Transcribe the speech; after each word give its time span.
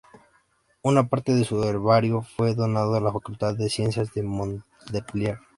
Una 0.81 1.07
parte 1.09 1.35
de 1.35 1.43
su 1.45 1.61
herbario 1.63 2.23
fue 2.23 2.55
donado 2.55 2.95
a 2.95 2.99
la 2.99 3.11
"Facultad 3.13 3.53
de 3.55 3.69
Ciencias" 3.69 4.11
de 4.15 4.23
Montpelier. 4.23 5.37